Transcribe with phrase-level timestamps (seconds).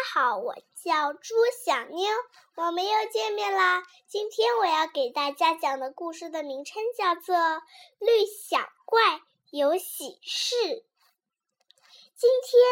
[0.00, 2.08] 大家好，我叫朱小妞，
[2.56, 3.82] 我们又见面啦。
[4.08, 7.36] 今天我要给大家讲的故事的名称叫做
[7.98, 10.56] 《绿小怪有喜事》。
[12.16, 12.62] 今天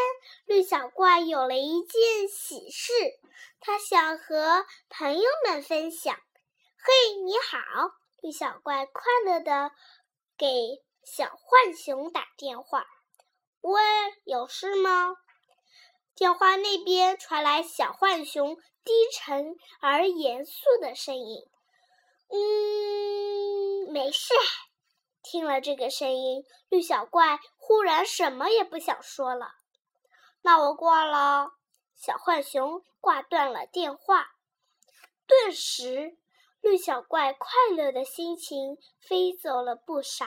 [0.47, 2.93] 绿小怪有了一件喜事，
[3.61, 6.17] 他想和朋友们分享。
[6.79, 7.59] 嘿，你好！
[8.23, 9.73] 绿小怪快乐的
[10.39, 12.87] 给小浣熊打电话。
[13.61, 13.83] 喂，
[14.25, 15.15] 有事吗？
[16.19, 21.49] 电话那边传来小浣熊低沉而严肃的声音
[22.29, 24.35] ：“嗯，没事。”
[25.23, 29.53] 听了这个声音，绿小怪忽然什么也不想说了。
[30.43, 31.53] 那我挂了。
[31.95, 34.33] 小浣熊挂断了电话，
[35.25, 36.19] 顿时，
[36.61, 40.27] 绿小怪快乐的心情飞走了不少。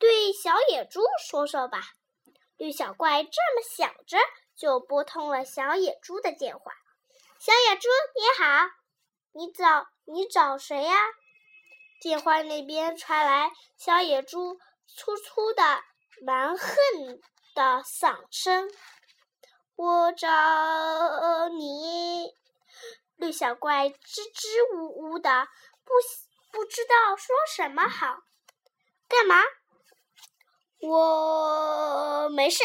[0.00, 1.94] 对小野猪说说吧。
[2.60, 4.18] 绿小怪这么想着，
[4.54, 6.74] 就拨通了小野猪的电话。
[7.38, 8.68] 小野猪，你好，
[9.32, 10.94] 你找你找谁呀？
[12.02, 15.82] 电话那边传来小野猪粗粗的、
[16.20, 16.68] 蛮横
[17.54, 18.70] 的嗓声
[19.74, 20.28] ：“我找
[21.48, 22.34] 你。”
[23.16, 25.48] 绿小怪支支吾吾的，
[25.82, 25.94] 不
[26.52, 28.18] 不知道说什么好。
[29.08, 29.42] 干嘛？
[30.82, 32.64] 我没事，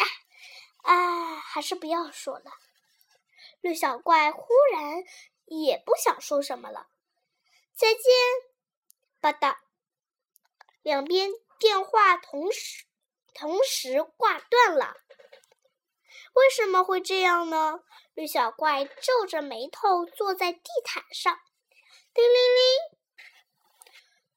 [0.83, 2.45] 哎，还是不要说了。
[3.61, 5.03] 绿小怪忽然
[5.45, 6.87] 也不想说什么了。
[7.75, 8.03] 再见，
[9.19, 9.57] 吧嗒，
[10.81, 12.85] 两边电话同时
[13.33, 14.95] 同时挂断了。
[16.35, 17.81] 为什么会这样呢？
[18.13, 21.37] 绿小怪皱着眉头坐在地毯上。
[22.13, 22.97] 叮铃铃！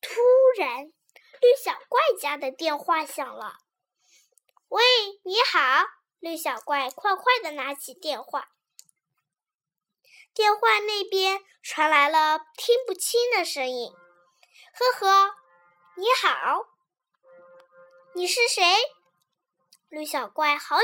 [0.01, 0.21] 突
[0.59, 0.87] 然，
[1.41, 3.55] 绿小怪家的电话响了。
[4.69, 4.83] 喂，
[5.25, 5.87] 你好，
[6.19, 8.51] 绿小怪快快的拿起电话。
[10.35, 13.91] 电话那边传来了听不清的声音
[15.01, 15.35] ：“呵呵，
[15.97, 16.67] 你好，
[18.15, 18.63] 你是谁？”
[19.89, 20.77] 绿小怪好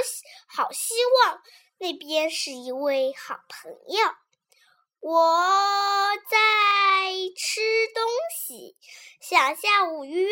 [0.47, 1.42] 好希望
[1.76, 4.14] 那边是一位好朋友。
[5.00, 6.38] 我在
[7.36, 7.60] 吃
[7.94, 8.03] 东
[8.34, 8.78] 西，
[9.26, 10.28] 想下午约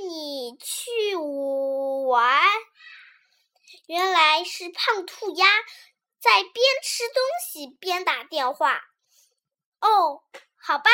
[0.00, 2.40] 你去玩。
[3.86, 5.44] 原来是胖兔鸭
[6.20, 8.80] 在边吃东西边打电话。
[9.80, 10.22] 哦，
[10.54, 10.88] 好吧，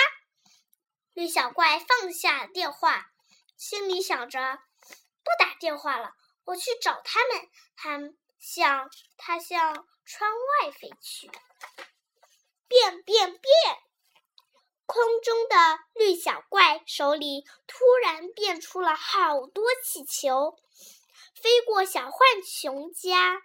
[1.13, 3.11] 绿小怪放下电话，
[3.59, 4.61] 心里想着
[5.23, 6.15] 不打电话了，
[6.47, 7.47] 我去找他们。
[7.77, 8.01] 他
[8.39, 11.31] 向他向窗外飞去。
[12.69, 13.43] 变变变！
[14.97, 20.57] 空中的绿小怪手里突然变出了好多气球，
[21.35, 23.43] 飞过小浣熊家。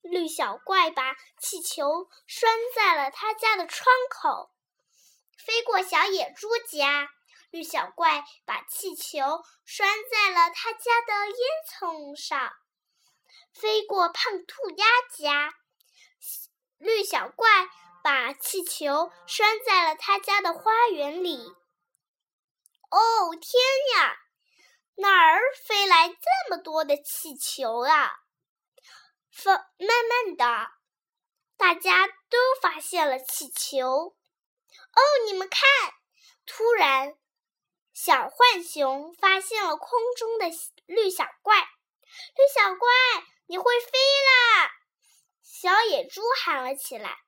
[0.00, 4.50] 绿小怪把气球拴在了他家的窗口，
[5.36, 7.10] 飞过小野猪家。
[7.50, 11.36] 绿小怪把气球拴在了他家的烟
[11.78, 12.54] 囱上，
[13.52, 14.86] 飞过胖兔鸭
[15.18, 15.54] 家。
[16.78, 17.68] 绿小怪。
[18.06, 21.44] 把气球拴在了他家的花园里。
[22.88, 23.60] 哦，天
[23.96, 24.16] 呀！
[24.94, 28.12] 哪儿飞来这么多的气球啊？
[29.32, 30.70] 风慢慢的，
[31.56, 33.84] 大家都发现了气球。
[33.88, 35.68] 哦，你们看！
[36.46, 37.18] 突然，
[37.92, 40.46] 小浣熊发现了空中的
[40.86, 41.58] 绿小怪。
[41.58, 42.88] 绿小怪，
[43.46, 44.70] 你会飞啦！
[45.42, 47.25] 小野猪喊了起来。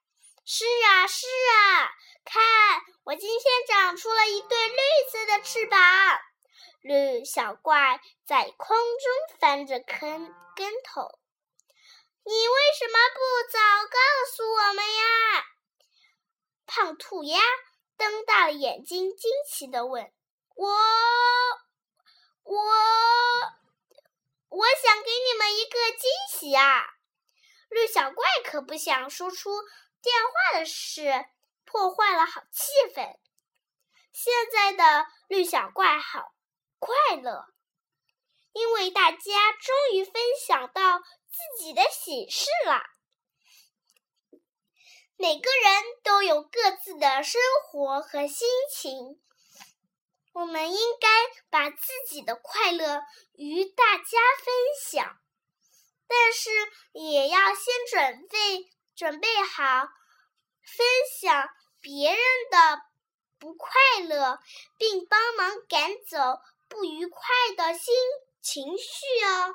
[0.51, 1.91] 是啊，是啊，
[2.25, 2.43] 看，
[3.05, 4.79] 我今天长出了一对绿
[5.13, 5.79] 色的翅膀。
[6.81, 11.19] 绿小怪在空中翻着跟跟头。
[12.25, 13.21] 你为什么不
[13.53, 13.99] 早告
[14.35, 15.45] 诉我们呀？
[16.65, 17.39] 胖兔鸭
[17.99, 20.11] 瞪大了眼睛，惊奇地问
[20.57, 20.67] ：“我，
[22.45, 22.59] 我，
[24.49, 26.87] 我想给你们一个惊喜啊！”
[27.69, 29.51] 绿小怪可不想说出。
[30.09, 31.27] 电话的事
[31.67, 33.19] 破坏了好气氛。
[34.11, 36.33] 现在的绿小怪好
[36.79, 37.45] 快乐，
[38.53, 40.15] 因为大家终于分
[40.47, 42.81] 享到自己的喜事了。
[45.19, 49.21] 每个人都有各自的生活和心情，
[50.33, 51.09] 我们应该
[51.51, 53.03] 把自己的快乐
[53.35, 55.21] 与大家分享，
[56.07, 56.49] 但是
[56.93, 58.71] 也要先准备。
[58.99, 59.87] 准备好
[60.65, 60.87] 分
[61.21, 61.49] 享
[61.81, 62.19] 别人
[62.51, 62.83] 的
[63.39, 63.71] 不快
[64.09, 64.41] 乐，
[64.77, 66.19] 并帮忙赶走
[66.67, 67.23] 不愉快
[67.57, 67.95] 的心
[68.43, 69.55] 情绪哦。